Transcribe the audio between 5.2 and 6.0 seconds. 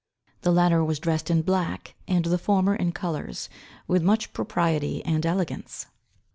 elegance.